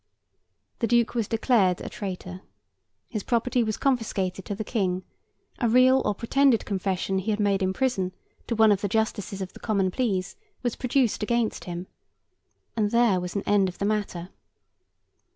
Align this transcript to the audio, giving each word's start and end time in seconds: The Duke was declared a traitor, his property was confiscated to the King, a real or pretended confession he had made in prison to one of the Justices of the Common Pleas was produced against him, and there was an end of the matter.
The 0.79 0.87
Duke 0.87 1.13
was 1.13 1.27
declared 1.27 1.79
a 1.79 1.87
traitor, 1.87 2.41
his 3.07 3.21
property 3.21 3.63
was 3.63 3.77
confiscated 3.77 4.45
to 4.45 4.55
the 4.55 4.63
King, 4.63 5.03
a 5.59 5.69
real 5.69 6.01
or 6.03 6.15
pretended 6.15 6.65
confession 6.65 7.19
he 7.19 7.29
had 7.29 7.39
made 7.39 7.61
in 7.61 7.71
prison 7.71 8.11
to 8.47 8.55
one 8.55 8.71
of 8.71 8.81
the 8.81 8.87
Justices 8.89 9.41
of 9.43 9.53
the 9.53 9.59
Common 9.59 9.91
Pleas 9.91 10.35
was 10.63 10.75
produced 10.75 11.21
against 11.21 11.65
him, 11.65 11.85
and 12.75 12.89
there 12.89 13.19
was 13.19 13.35
an 13.35 13.43
end 13.45 13.69
of 13.69 13.77
the 13.77 13.85
matter. 13.85 14.29